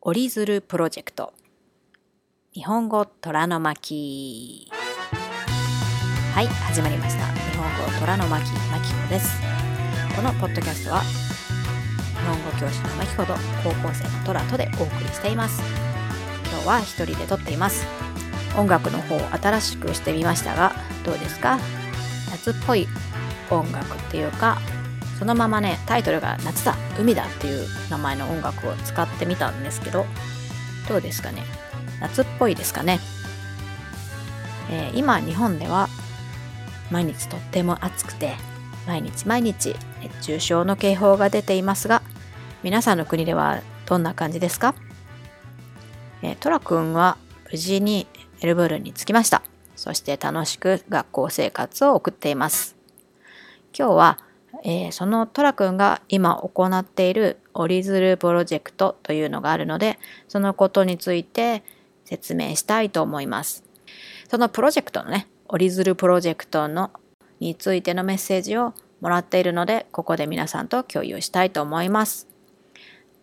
[0.00, 1.34] 折り鶴プロジェクト。
[2.54, 4.68] 日本語虎の巻。
[6.32, 7.26] はい始まりました。
[7.26, 9.40] 日本語虎の巻まきこです。
[10.14, 11.06] このポッドキャストは日
[12.24, 13.34] 本語教師のまきこと
[13.64, 15.60] 高校生の虎とでお送りしています。
[16.52, 17.84] 今日は一人で撮っています。
[18.56, 21.58] 音楽の方を新しくしてみましたがどうですか？
[22.30, 22.86] 夏っぽい
[23.50, 24.58] 音楽っていうか
[25.18, 30.06] そのままねタイトルが「夏だ海だ」っていう名前の音楽を使ってみたんですけど
[30.88, 31.42] どうですかね？
[32.00, 33.00] 夏っぽいですかね、
[34.70, 35.88] えー、今日本では
[36.90, 38.36] 毎日とっても暑くて
[38.86, 42.02] 毎日毎日熱中症の警報が出ていますが
[42.62, 44.74] 皆さんの国ではどんな感じですか、
[46.22, 47.18] えー、トラ君は
[47.50, 48.06] 無事に
[48.40, 49.42] メルブルンに着きました。
[49.74, 52.76] そして楽しく学校生活を送っています。
[53.76, 54.18] 今日は
[54.64, 61.62] えー、そのトラ君が今行っている折り鶴プロジェクトというのがあるのでそのことについて
[62.04, 63.64] 説明したいと思います。
[64.28, 66.90] そのプロジェクトのね折り鶴プロジェクトの
[67.40, 72.26] についてのメッセージをもらっているのでここで皆さんと共有したいと思います。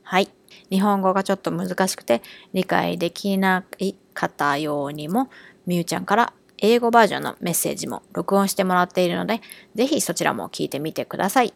[0.04, 0.30] はい。
[0.70, 2.22] 日本語がちょっと難しくて
[2.54, 5.30] 理解できない方用にも
[5.66, 9.42] みゆちゃんから英語バージョンのメッセージも録音してもらっているので、
[9.76, 11.54] ぜひそちらも聞いてみてください。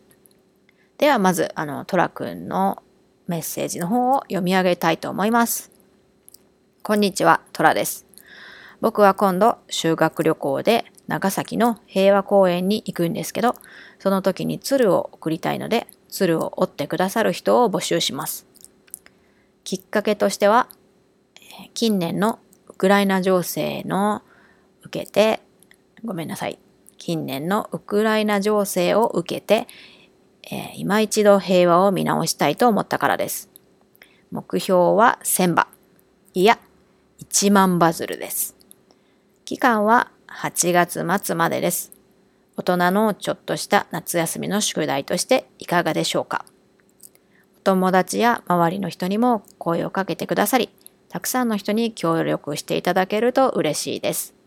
[0.97, 2.83] ではまず、あの、トラくんの
[3.27, 5.71] メッセージの方を読み上げたいと思います。
[6.83, 8.05] こんにちは、トラです。
[8.81, 13.55] 僕は今度修学旅行で長崎の平和公園に行くんですけど、
[13.99, 18.47] その時に鶴を送りたいので、鶴を折ってくださる人を募集します。
[19.63, 20.69] きっかけとしては、
[21.73, 24.21] 近年のウクライナ情勢の
[24.89, 25.39] 受けて、
[26.03, 26.57] ごめんなさい。
[26.97, 29.67] 近年のウクライナ情勢を受けて、
[30.51, 33.49] えー、今一度平和を見直したいと思ったからです。
[34.31, 35.67] 目標は1000羽。
[36.33, 36.59] いや、
[37.23, 38.55] 1万バズルです。
[39.45, 41.93] 期間は8月末までです。
[42.57, 46.45] 大人のちょっとした夏休みの宿題としていかがでしょうか。
[47.57, 50.69] お友達や周りの人にも声をかけてくださり、
[51.09, 54.38] たくさんの人に協力していただけると嬉しいです。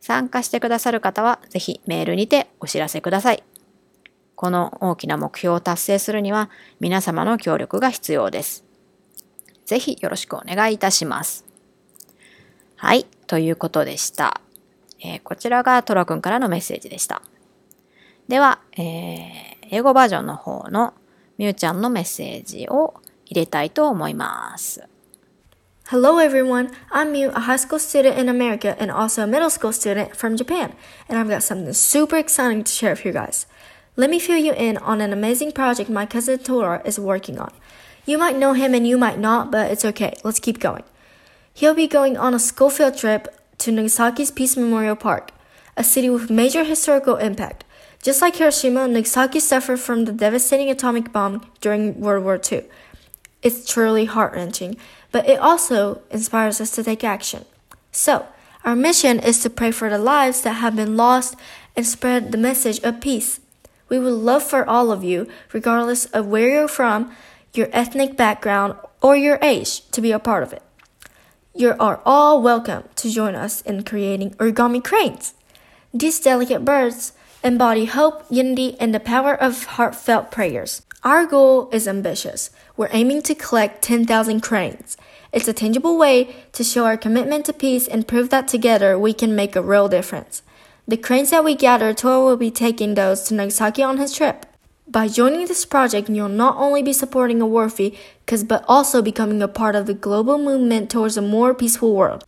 [0.00, 3.42] 参加してくださる方はぜひメールにてお知らせください。
[4.34, 6.48] この大きな目標を達成するには
[6.78, 8.64] 皆様の協力が必要です。
[9.66, 11.44] ぜひよろしくお願いいたします。
[12.76, 14.40] はい、ということでした。
[15.00, 17.22] えー、こちらがトラくんからのメッセージでした。
[18.28, 20.94] では、えー、英語バージョンの方の
[21.38, 22.94] みゆちゃんのメッセージを
[23.26, 24.88] 入れたいと思います。
[25.90, 30.14] Hello everyone, I'm Miu, a high school student in America and also a middle school student
[30.14, 30.74] from Japan,
[31.08, 33.46] and I've got something super exciting to share with you guys.
[33.96, 37.54] Let me fill you in on an amazing project my cousin Tora is working on.
[38.04, 40.12] You might know him and you might not, but it's okay.
[40.22, 40.82] Let's keep going.
[41.54, 45.30] He'll be going on a school field trip to Nagasaki's Peace Memorial Park,
[45.74, 47.64] a city with major historical impact.
[48.02, 52.66] Just like Hiroshima, Nagasaki suffered from the devastating atomic bomb during World War II.
[53.40, 54.76] It's truly heart wrenching,
[55.12, 57.44] but it also inspires us to take action.
[57.92, 58.26] So,
[58.64, 61.36] our mission is to pray for the lives that have been lost
[61.76, 63.40] and spread the message of peace.
[63.88, 67.14] We would love for all of you, regardless of where you're from,
[67.54, 70.62] your ethnic background, or your age, to be a part of it.
[71.54, 75.34] You are all welcome to join us in creating origami cranes.
[75.94, 80.82] These delicate birds embody hope, unity, and the power of heartfelt prayers.
[81.02, 82.50] Our goal is ambitious.
[82.78, 84.96] We're aiming to collect 10,000 cranes.
[85.32, 89.12] It's a tangible way to show our commitment to peace and prove that together we
[89.12, 90.42] can make a real difference.
[90.86, 94.46] The cranes that we gather, Toa will be taking those to Nagasaki on his trip.
[94.86, 97.96] By joining this project, you'll not only be supporting a Warfy,
[98.46, 102.24] but also becoming a part of the global movement towards a more peaceful world.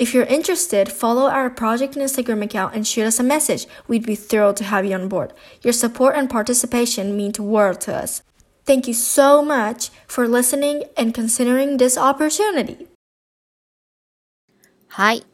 [0.00, 3.68] If you're interested, follow our project Instagram account and shoot us a message.
[3.86, 5.32] We'd be thrilled to have you on board.
[5.62, 8.22] Your support and participation mean the world to us.
[8.64, 12.86] Thank you so much for listening and considering this opportunity.
[14.88, 15.26] はい。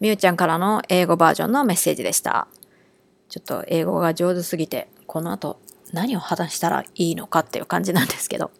[0.00, 2.48] みゆちゃんからの英語バージョンのメッセージでした。
[3.28, 5.60] ちょっと英語が上手すぎて、この後
[5.92, 8.50] 何を話したらいいのかっていう感じなんですけど。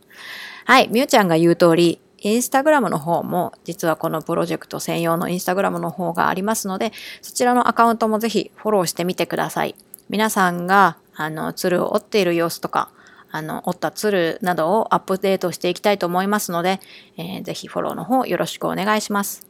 [0.67, 0.89] はい。
[0.89, 6.93] みゆちゃんが言う通り、インスタグラムの方も実はこのプロジェクト専用のインスタグラムの方がありますので、
[7.23, 9.75] そちらのアカウントもぜひフォローしてみてください。
[10.11, 12.91] 皆さんがあの鶴を折っている様子とか、
[13.33, 16.81] あの折った鶴などをアップデートしていきたいと思いますので、
[17.17, 19.47] えー、ぜひフォローの方よろしくお願いします。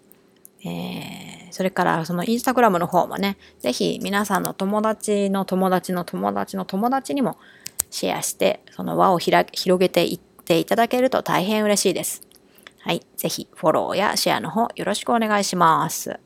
[0.64, 7.36] えー、それからそのインスタグラムの方もね、ぜひ皆さんの友達の友達の友達の友達にも
[7.90, 9.48] シェアして、その輪を広
[9.78, 12.22] げていっていただけると大変嬉しいです。
[12.78, 13.02] はい。
[13.16, 16.20] ぜひフォローやシェアの方よろしくお願いします。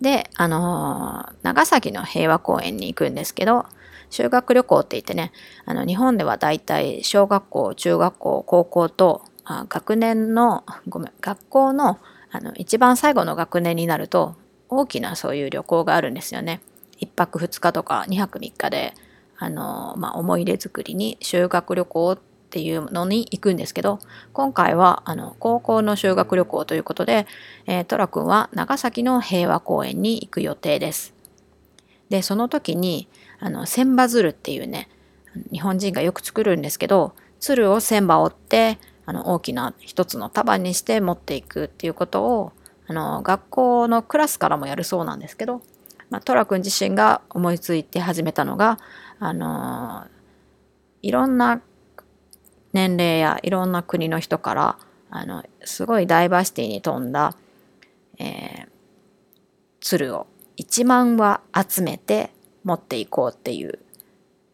[0.00, 3.66] で、あのー、長崎の平和公園に行くんですけど、
[4.10, 5.32] 修学旅行って言ってね、
[5.64, 11.98] あの日本ではだいたい小学校、中学校、高校とあ学年の、ごめん、学校の
[12.32, 14.36] あの一番最後の学年になると
[14.68, 16.60] 大きなそういう旅行があるんですよね。
[17.00, 18.94] 1泊2日とか2泊3日で、
[19.36, 22.18] あのまあ、思い出作りに修学旅行っ
[22.50, 24.00] ていうのに行くんですけど
[24.32, 27.26] 今回はあの高校の修学旅行ということで、
[27.66, 31.14] えー、トラ君は長崎の平和公園に行く予定です。
[32.10, 33.08] でその時に
[33.40, 34.88] あの千羽鶴っていうね
[35.52, 42.52] 日本人がよく作るんですけど鶴を千羽折ってあの大きな一つの束にして持っていくっていうことを
[42.86, 45.62] あの学校のクラスからもやるそうなんですけど、
[46.10, 48.78] まあ、トラ君自身が思いついて始めたのが
[49.18, 50.06] あの
[51.02, 51.62] いろんな
[52.72, 54.78] 年齢やいろんな国の人から
[55.10, 57.36] あのすごいダイバーシティに富んだ、
[58.18, 58.68] えー、
[59.80, 60.26] 鶴を
[60.58, 62.30] 1万羽集めて
[62.64, 63.78] 持っていこうっていう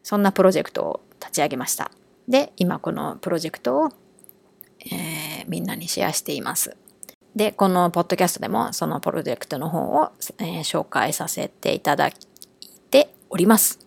[0.03, 1.91] そんなプロジェクトを立ち上げました。
[2.27, 3.89] で今このプロジェクトを、
[4.85, 6.75] えー、みんなにシェアしています。
[7.35, 12.13] でこのポッドキャストでもそのプロジェクトの方を、えー、紹介させていただい
[12.89, 13.79] ております。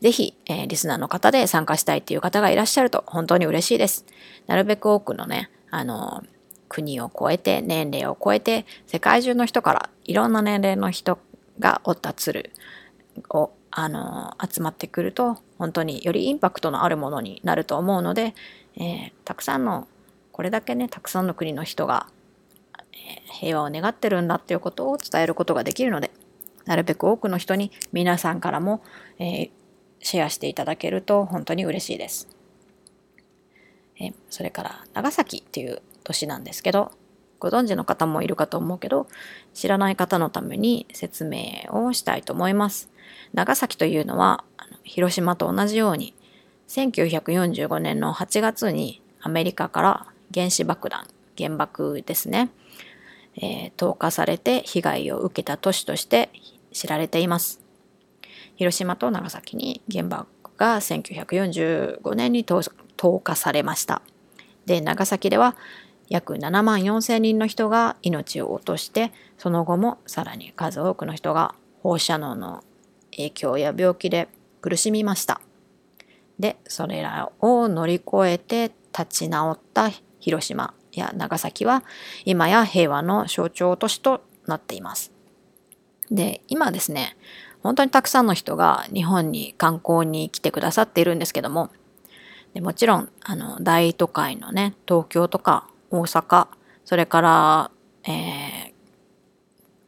[0.00, 4.06] ぜひ、えー、リスナーの方で参加したいっていう方がいらっしゃると本当に嬉しいです。
[4.46, 6.22] なるべく多くのね、あの
[6.68, 11.18] 国を超えて年齢を超えて世界中の人からいろんな年齢の人
[11.58, 12.50] が折った鶴
[13.30, 18.34] をあの集まってくると本当によりインパクトのあるものになると思うので、
[18.76, 19.86] えー、たくさんの
[20.32, 22.06] これだけねたくさんの国の人が、
[22.92, 26.10] え、平和を願ってるんだっていうことを伝えることができるので
[26.66, 28.82] なるべく多くの人に皆さんからも、
[29.18, 29.50] えー、
[30.00, 32.28] シェアしていただけると本当に嬉しいです。
[34.00, 36.90] えそれから長崎っていう都市なんですけど
[37.40, 39.08] ご存知の方もいるかと思うけど
[39.54, 42.90] 知らない方のために説明をしたいと思います。
[43.34, 44.44] 長崎というのは
[44.84, 46.14] 広島と同じように
[46.68, 51.06] 1945年の8月にアメリカから原子爆弾
[51.36, 52.50] 原爆ですね、
[53.36, 56.30] えー、投下されて被害を受けた都市として
[56.72, 57.60] 知られています
[58.56, 60.26] 広島と長崎に原爆
[60.56, 62.62] が1945年に投
[63.20, 64.02] 下されました
[64.66, 65.56] で長崎では
[66.10, 72.62] 約7万4千人の人が命を落としてその後もさらに数多くの人が放射能の
[73.12, 74.28] 影響や病気で
[74.60, 75.40] 苦しみました。
[76.38, 81.84] で、それらを乗り越えて立ち直った広島や長崎は
[82.24, 85.12] 今や平和の象徴都市となっています。
[86.10, 87.16] で、今ですね、
[87.62, 91.70] 本当にたくさんの人が日本に観光に来てくださっているんですけども、
[92.54, 96.48] でもちろんあの大都会のね、東京とか大阪、
[96.84, 97.70] それから、
[98.04, 98.72] えー、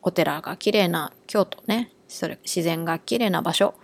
[0.03, 3.75] お寺が綺麗な京都ね、それ自然が綺麗な場所。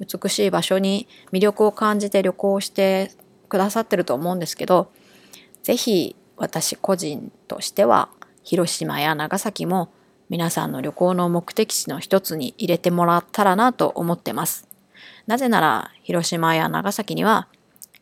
[0.00, 3.12] 美しい場所に魅力を感じて旅行して
[3.48, 4.90] くださってると思うんですけど
[5.62, 8.08] 是非私個人としては
[8.42, 9.90] 広島や長崎も
[10.30, 14.68] 皆さんの旅行の目的地の一つに入れてもらったらなと思ってます。
[15.26, 17.48] なぜなら広島や長崎には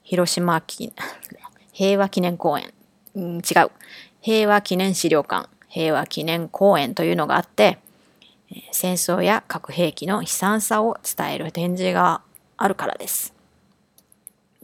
[0.02, 0.62] 広島
[1.72, 2.72] 平和記念公園、
[3.18, 3.70] うん、違う
[4.20, 7.78] 平和記念資料館平和記念公園というのがあって
[8.72, 12.22] 戦争や核兵器の悲惨さを伝える展示が
[12.56, 13.34] あるからです。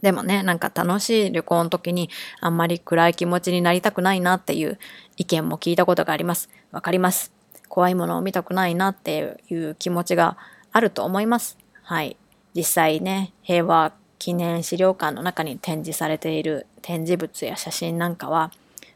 [0.01, 2.09] でもね、なんか楽しい旅行の時に
[2.39, 4.77] あんまり暗い気持ちになりたくないなっていう
[5.17, 6.49] 意見も聞いたことがあります。
[6.71, 7.31] わかります。
[7.69, 10.37] 怖いものを見たくないなっていう気持ちが
[10.71, 11.57] あると思います。
[11.81, 12.17] はい。
[12.53, 13.93] 実際ね、平和
[14.25, 18.51] 記念資料館の中に展示されている展示物や写真なんかは、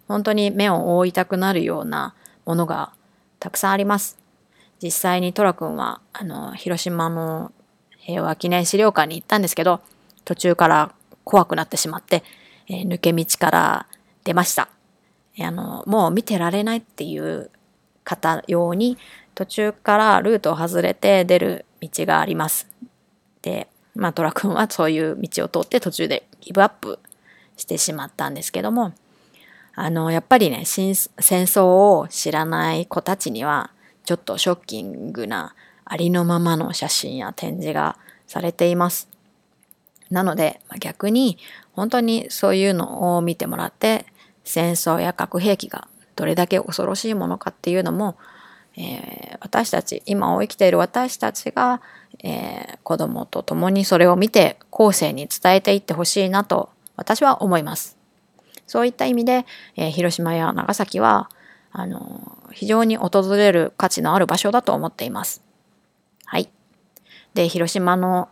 [0.08, 2.16] 本当に目を覆いたくなるような
[2.48, 2.92] ものが
[3.40, 4.18] たくさんあります。
[4.82, 7.52] 実際にトラ君はあの広島の
[8.00, 9.82] 平和記念資料館に行ったんですけど
[10.26, 12.24] 途中から怖くなってしまって、
[12.68, 13.88] えー、抜け道から
[14.24, 14.68] 出ました。
[15.40, 17.52] あのもう見てられないっていう
[18.04, 18.98] 方用に
[19.36, 22.68] 途中からルートを外れて出る道があります。
[23.44, 27.00] で、まあ、トラ君はそういう道を通って途中でギブアップ
[27.58, 28.94] してしまったんですけども
[29.76, 33.72] あのやっぱりね戦争を知らない子たちには
[34.06, 35.54] ちょっとショッキングな
[35.86, 39.10] ありのままの写真や展示がされています。
[40.10, 41.38] なので逆に
[41.74, 44.06] 本当にそういうのを見てもらって
[44.44, 48.18] 戦争や核兵器がどれだけ恐ろしいものかっていうのも、
[48.82, 51.82] えー、私たち今を生きている私たちが、
[52.24, 57.98] えー、子供と共にそれを見て後世に伝えていってほしいなと私は思います。
[58.68, 59.46] そういった意味で、
[59.76, 61.30] えー、広島や長崎は
[61.72, 65.44] あの非常に訪れる価値のある場所だと思っています。
[66.26, 66.50] はい。
[67.34, 68.30] で広島の、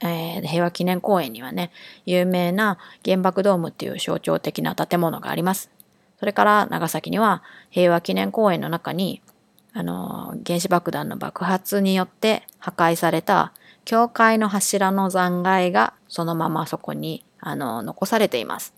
[0.00, 1.70] えー、平和記念公園にはね
[2.06, 5.70] 有名な原爆ドームっていう象徴的な建物があります。
[6.18, 9.20] それから長崎には平和記念公園の中に
[9.74, 13.52] あの原子爆弾の爆発によって破壊された
[13.84, 18.74] 教会の柱の残骸がそのままそこにあの残されています。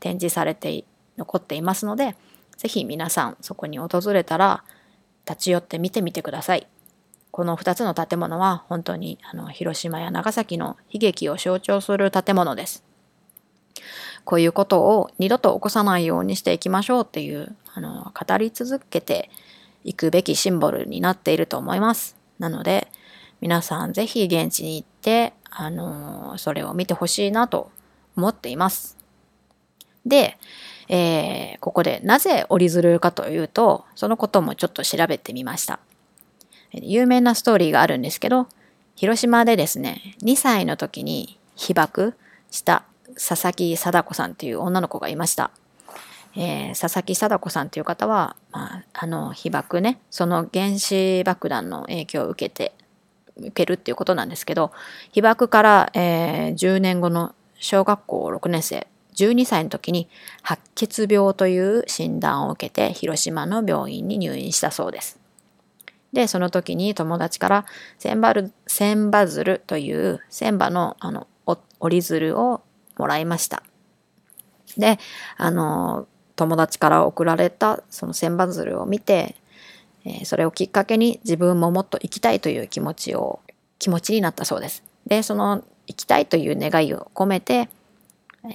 [0.00, 0.84] 展示されて
[1.16, 2.16] 残っていますので、
[2.56, 4.64] ぜひ皆さんそこに訪れたら
[5.28, 6.66] 立ち寄って見てみてください。
[7.30, 12.84] この2つの建物は本当にあの広島や長崎の悲劇を象徴する建物です。
[14.24, 19.30] こういうことを二度と起こさないようにしていきましょうっていうあの語り続けて
[19.84, 22.16] いくべきシンボルになっていると思います。
[22.38, 22.88] なので
[23.40, 27.70] 皆さんぜひ現地に行ってあのそれを見てほしいなと
[28.16, 28.96] 思っています。
[30.04, 30.38] で、
[30.88, 35.80] えー、ここでなぜ折り鶴かというと、そのこともちょっと調べてみました。
[36.72, 38.48] 有名なストーリーがあるんですけど、
[38.96, 42.14] 広島でですね、2歳の時に被爆
[42.50, 45.50] した佐々木貞子さんという女の子がいました。
[46.40, 52.72] えー、佐々木貞子さんという方は、まあ、あの被爆ねその原子爆弾の影響を受けて
[53.36, 54.70] 受けるっていうことなんですけど
[55.10, 60.08] 被爆から、えー、10年後の小学校6年生12歳の時に
[60.42, 65.18] 白血病という診断を受けて広島の病院に入院したそうです。
[66.12, 67.66] で、その時に友達から
[67.98, 71.26] 千羽千羽鶴という千羽のあの
[71.80, 72.62] 折り鶴を
[72.96, 73.62] もらいました。
[74.76, 74.98] で、
[75.36, 76.06] あの、
[76.38, 79.34] 友達から送られたその千羽鶴を見て、
[80.04, 83.40] えー、それをきっかけに自分ももっと生きたいという気持ちを、
[83.80, 84.84] 気持ちになったそうです。
[85.04, 87.68] で、その生きたいという願いを込めて、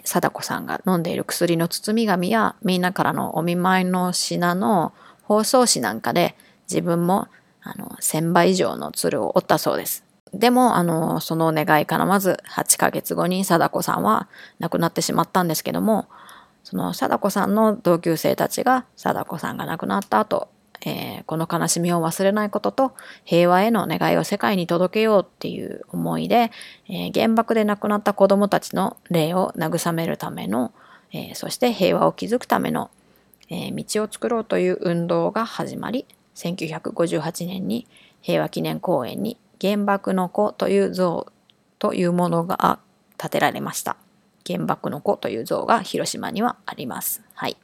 [0.05, 6.35] 貞子さんが飲んでいる薬の包み紙やみんなからのお見舞いの品の包装紙なんかで
[6.69, 7.27] 自分も
[7.61, 10.05] あの1000倍以上の鶴を折ったそうです。
[10.33, 16.07] でも、あの、その願いからまず8ヶ月後に貞子さんは亡くなってしまったんですけども、
[16.63, 20.49] その貞子さんの同級生たちが貞子さんが亡くなった後、
[20.85, 26.51] えー、この悲しみを忘れないことと平和への願いを世界に届けようっていう思いで、
[26.87, 30.73] えー、原爆で亡くなった子どもたちの霊を慰めるための、
[31.11, 32.89] えー、そして平和を築くための、
[33.49, 36.05] え道を作ろうという運動が始まり
[36.35, 37.87] 1958年に
[38.21, 41.27] 平和記念公園に原爆の子という像
[41.77, 42.79] というものが
[43.17, 43.97] 建てられました。
[44.47, 47.21] 原爆の子という像が広島にはあります。
[47.33, 47.57] はい。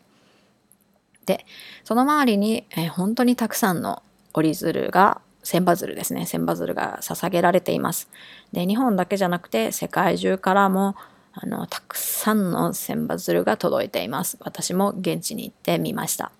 [1.25, 1.45] で、
[1.83, 4.01] その周りに、えー、本当にたくさんの
[4.33, 6.25] 折り鶴が、千羽鶴ですね。
[6.25, 8.09] 千羽鶴が捧げられています。
[8.51, 10.95] で、日本だけじゃなくて世界中からも
[11.33, 14.37] あのたくさんの千羽鶴が届いています。
[14.41, 16.31] 私も現地に行ってみました。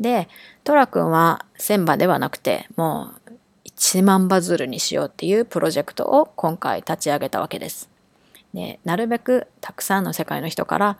[0.00, 0.28] で、
[0.64, 3.30] トラ君は千羽ではなくて、もう
[3.68, 7.93] 1万羽鶴にしようっていうプロジェクトを今回立ち上げたわけです。
[8.54, 10.98] で、なるべくたくさんの世界の人から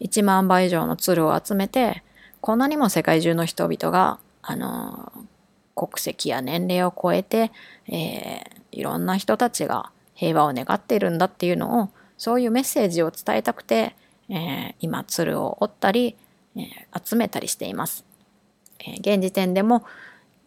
[0.00, 2.02] 1万羽以上の鶴を集めて、
[2.40, 5.12] こんなにも世界中の人々が、あの、
[5.74, 7.50] 国籍や年齢を超えて、
[7.88, 13.96] えー、いろんな人たちが平和を願っているんだっていうのを、そういうメッセージを伝えたくて、
[14.28, 16.16] えー、今、鶴を折ったり、
[16.56, 18.04] えー、集めたりしています。
[18.86, 19.84] え現時点でも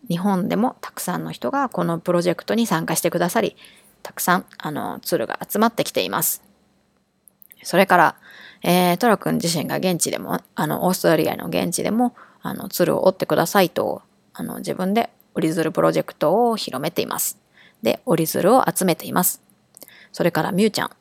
[0.10, 3.56] 日本でもたくさんの人がこのプロジェクトに参加してくださり
[4.08, 6.42] たくさんあの鶴が集まってきています。
[7.62, 8.16] それから、
[8.64, 14.02] えー、トラ君自身が現地でもあのオーストラリアの現地でもあの鶴を折ってくださいと
[14.34, 17.38] あの自分で折り鶴プロジェクトを広めています。
[17.84, 19.42] で折り鶴を集めています。
[20.14, 20.92] それからミュウちゃん、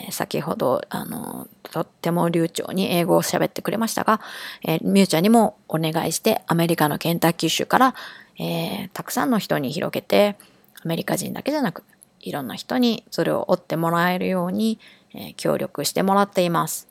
[0.00, 4.22] えー、先ほどあのとっても流暢に英語を喋ってくれましたが、
[4.66, 7.94] えー、ミュウちゃんにもお願いしてアメリカのケンタッキー州から、
[8.38, 10.38] えー、たくさんの人に広げて
[10.82, 11.82] アメリカ人だけじゃなく
[12.24, 14.78] いろんな人にそれを追ってもらえるように、
[15.14, 16.88] えー、協力してもらっています。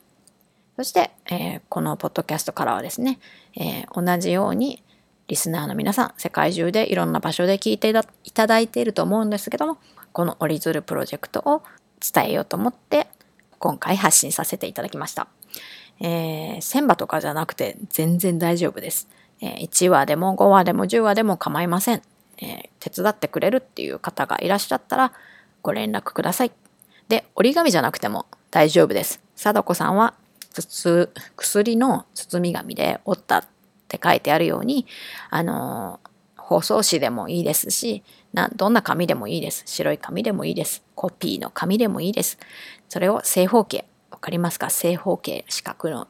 [0.76, 3.18] そして、えー、このポッドキャストからはですね、
[3.56, 4.82] えー、同じように
[5.28, 7.90] リスナーの皆さん、世界中でいろんな場所で聞いて
[8.24, 9.78] いただいていると思うんですけども、
[10.12, 11.62] このオリズルプロジェクトを
[12.00, 13.08] 伝えようと思って
[13.58, 15.26] 今回発信させていただきました。
[16.00, 19.08] えー、1000話とかじゃなくて全然大丈夫です。
[19.40, 22.02] えー、1話でも5話でも10話でも構いません、
[22.38, 25.12] えー、手伝ってくれるっていう方がいらっしゃったら
[25.62, 26.52] ご連絡ください。
[27.08, 29.20] で、折り紙じゃなくても大丈夫です。
[29.36, 30.14] 貞子さんは
[31.36, 33.44] 薬の包み紙で折ったっ
[33.88, 34.86] て書いてあるように、
[35.30, 36.00] あの
[36.36, 39.62] 包装紙でもいいですしな、どんな紙でもいいです。
[39.66, 40.82] 白い紙でもいいです。
[40.94, 42.38] コピーの紙でもいいです。
[42.88, 44.70] それを正方形、わかりますか？
[44.70, 46.06] 正方形、四角の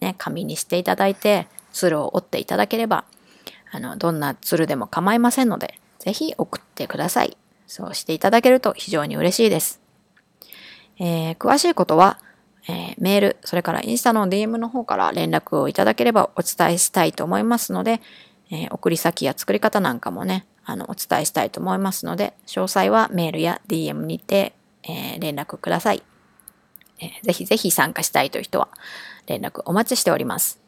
[0.00, 3.04] ね、紙にしていただいて、鶴を折っていただければ、
[3.70, 7.36] あの、どんな鶴でも構いませんので、ぜひ送ってください。
[7.66, 9.80] そうしていただけると非常に嬉しいです。
[10.98, 12.18] えー、詳しいことは、
[12.66, 18.00] えー、メール、それからインスタの DM の方から連絡をいただければお伝えしたいと思いますので、
[18.50, 26.02] えー、送り先や作り方なんかもね、あの、お伝えしたいと思いますので、詳細はメールや DM にて、え、連絡ください、
[27.00, 27.24] えー。
[27.24, 28.68] ぜひぜひ参加したいという人は
[29.26, 30.67] 連絡お待ちしております。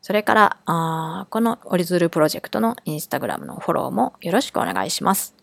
[0.00, 5.34] それから、あこのオリズルプロジェクトのインスタグラムのフォローもよろしくお願いします。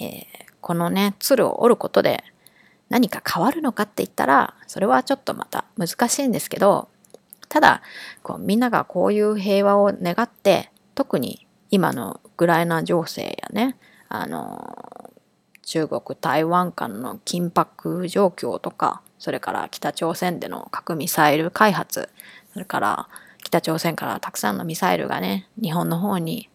[0.00, 0.26] えー、
[0.60, 2.24] このね、鶴を折ることで
[2.88, 6.88] 何か変わるのかって言ったら、それはちょっとまた難しいんですけど、
[7.48, 7.82] ただ、
[8.22, 13.76] こうみんながこういう平和を願って、特に今のウクライナ情勢やね、
[14.08, 15.10] あの、
[15.62, 22.10] 中国、台湾間の緊迫状況とか、それから北朝鮮での核ミサイル開発、
[22.52, 23.08] それから
[23.44, 26.48] 北朝鮮からたくさんのミサイルがね、日本の方に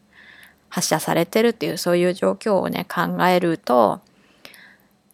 [0.67, 4.01] 発射されてるっていうそういう状況をね、考えると、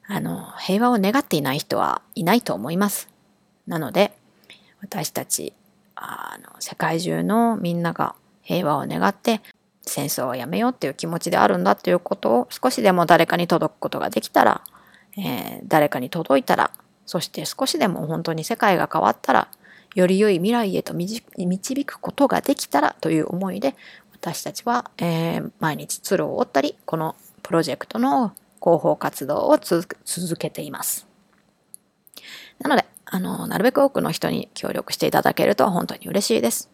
[0.07, 3.09] あの、平和を願っていない人はいないと思います。
[3.67, 4.15] なので、
[4.81, 5.53] 私たち、
[5.95, 9.41] あの、世界中のみんなが平和を願って、
[9.87, 14.61] 戦争をやめようっていう気持ちであるんだということを少しでも誰かに届くことができたら、
[15.17, 16.71] えー、誰かに届いたら、
[17.05, 19.47] そして少しでも本当に世界が変わったら、
[19.95, 23.75] より良い未来へと導くことができたらという思いで、
[24.13, 31.07] 私たちは、えー、毎日鶴を折ったり、このプロジェクトの広報活動を続けています。
[32.59, 36.69] なので、あの、なるべく多くの人に協力していただけると本当に嬉しいです。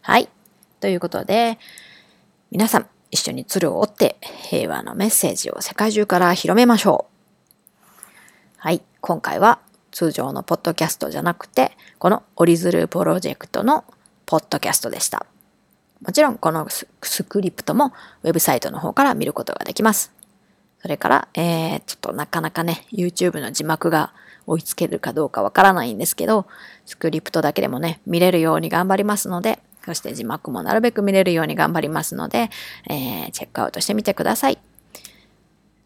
[0.00, 0.28] はい。
[0.80, 1.58] ということで、
[2.50, 8.00] 皆さん一緒に鶴を折って平和のメッセージを世界中から広めましょう。
[8.58, 8.82] はい。
[9.00, 9.58] 今回は
[9.96, 13.82] 通常のポッドキャストじゃなくて、このオリズルプロジェクトの
[14.26, 15.24] ポッドキャストでした。
[16.02, 20.12] もちろんこのスクリプトもウェブサイトの方から見ることができます。
[20.82, 24.12] それから、えー、ちょっとなかなかね、YouTube の字幕が
[24.46, 26.44] 追いつけるかどうかわからないんですけど、
[26.84, 32.50] スクリプトだけでもね、見れるように頑張りますので、そして字幕もなるべく見れるように頑張りますので、
[32.90, 34.58] えー、チェックアウトしてみてください。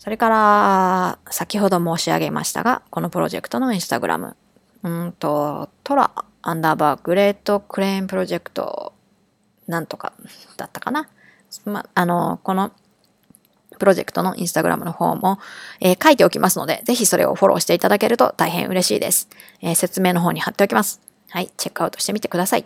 [0.00, 4.34] それから、先ほど申し上げましたが、このプロジェクトのインスタグラム、
[4.82, 6.10] うんと、トラ
[6.40, 8.94] アンダーバー great crane project
[9.66, 10.14] なんとか
[10.56, 11.06] だったかな。
[11.66, 12.72] ま、あの、この
[13.78, 15.38] プロジェクトのインスタグラムの方も、
[15.80, 19.28] えー、書いておきますので、ぜひそれをフォローしていただけると大変嬉しいです。
[19.60, 21.02] えー、説明の方に貼っておきます。
[21.28, 22.64] はい、 check out してみてください。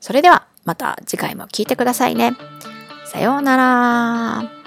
[0.00, 2.34] それでは、また次回も聞いてくださいね。
[3.04, 4.57] さようなら。